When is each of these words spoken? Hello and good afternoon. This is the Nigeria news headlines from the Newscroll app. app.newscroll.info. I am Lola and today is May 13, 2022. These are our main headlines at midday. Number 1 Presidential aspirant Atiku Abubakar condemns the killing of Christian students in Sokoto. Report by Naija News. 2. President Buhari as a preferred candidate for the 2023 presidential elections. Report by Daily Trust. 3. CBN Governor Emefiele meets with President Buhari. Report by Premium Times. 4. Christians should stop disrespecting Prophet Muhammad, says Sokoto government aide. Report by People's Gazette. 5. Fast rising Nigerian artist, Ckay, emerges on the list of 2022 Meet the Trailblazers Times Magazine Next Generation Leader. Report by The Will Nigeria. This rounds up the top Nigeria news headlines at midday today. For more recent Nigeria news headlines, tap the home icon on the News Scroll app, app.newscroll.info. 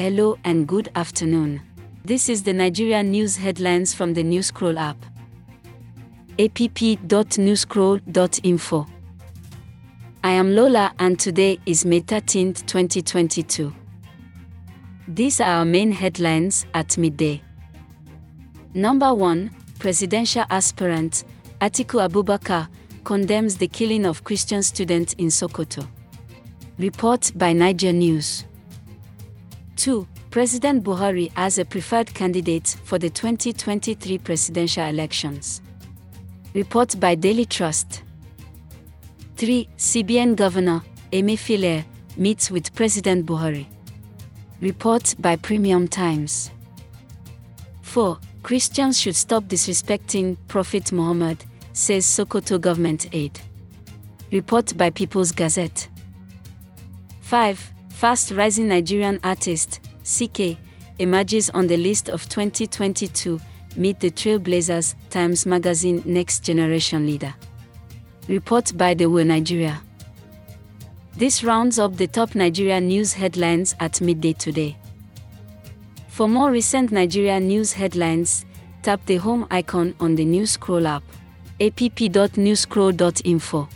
Hello 0.00 0.38
and 0.44 0.68
good 0.68 0.88
afternoon. 0.94 1.60
This 2.04 2.28
is 2.28 2.44
the 2.44 2.52
Nigeria 2.52 3.02
news 3.02 3.36
headlines 3.36 3.92
from 3.92 4.14
the 4.14 4.22
Newscroll 4.22 4.78
app. 4.78 4.96
app.newscroll.info. 6.38 8.86
I 10.22 10.30
am 10.30 10.54
Lola 10.54 10.92
and 11.00 11.18
today 11.18 11.58
is 11.66 11.84
May 11.84 11.98
13, 11.98 12.54
2022. 12.54 13.74
These 15.08 15.40
are 15.40 15.50
our 15.58 15.64
main 15.64 15.90
headlines 15.90 16.64
at 16.74 16.96
midday. 16.96 17.42
Number 18.74 19.12
1 19.12 19.50
Presidential 19.80 20.44
aspirant 20.48 21.24
Atiku 21.60 22.08
Abubakar 22.08 22.68
condemns 23.02 23.56
the 23.56 23.66
killing 23.66 24.06
of 24.06 24.22
Christian 24.22 24.62
students 24.62 25.14
in 25.14 25.26
Sokoto. 25.26 25.88
Report 26.78 27.32
by 27.34 27.52
Naija 27.52 27.92
News. 27.92 28.44
2. 29.78 30.06
President 30.32 30.82
Buhari 30.82 31.30
as 31.36 31.56
a 31.58 31.64
preferred 31.64 32.12
candidate 32.12 32.76
for 32.82 32.98
the 32.98 33.08
2023 33.08 34.18
presidential 34.18 34.84
elections. 34.84 35.62
Report 36.52 36.98
by 36.98 37.14
Daily 37.14 37.44
Trust. 37.44 38.02
3. 39.36 39.68
CBN 39.78 40.34
Governor 40.34 40.82
Emefiele 41.12 41.84
meets 42.16 42.50
with 42.50 42.74
President 42.74 43.24
Buhari. 43.24 43.66
Report 44.60 45.14
by 45.20 45.36
Premium 45.36 45.86
Times. 45.86 46.50
4. 47.82 48.18
Christians 48.42 48.98
should 49.00 49.14
stop 49.14 49.44
disrespecting 49.44 50.36
Prophet 50.48 50.90
Muhammad, 50.90 51.44
says 51.72 52.04
Sokoto 52.04 52.60
government 52.60 53.06
aide. 53.14 53.38
Report 54.32 54.76
by 54.76 54.90
People's 54.90 55.30
Gazette. 55.30 55.88
5. 57.20 57.72
Fast 57.98 58.30
rising 58.30 58.68
Nigerian 58.68 59.18
artist, 59.24 59.80
Ckay, 60.04 60.56
emerges 61.00 61.50
on 61.50 61.66
the 61.66 61.76
list 61.76 62.08
of 62.08 62.28
2022 62.28 63.40
Meet 63.74 63.98
the 63.98 64.12
Trailblazers 64.12 64.94
Times 65.10 65.44
Magazine 65.44 66.04
Next 66.06 66.44
Generation 66.44 67.04
Leader. 67.06 67.34
Report 68.28 68.70
by 68.78 68.94
The 68.94 69.06
Will 69.06 69.24
Nigeria. 69.24 69.82
This 71.16 71.42
rounds 71.42 71.80
up 71.80 71.96
the 71.96 72.06
top 72.06 72.36
Nigeria 72.36 72.80
news 72.80 73.14
headlines 73.14 73.74
at 73.80 74.00
midday 74.00 74.34
today. 74.34 74.76
For 76.06 76.28
more 76.28 76.52
recent 76.52 76.92
Nigeria 76.92 77.40
news 77.40 77.72
headlines, 77.72 78.44
tap 78.84 79.04
the 79.06 79.16
home 79.16 79.44
icon 79.50 79.96
on 79.98 80.14
the 80.14 80.24
News 80.24 80.52
Scroll 80.52 80.86
app, 80.86 81.02
app.newscroll.info. 81.60 83.68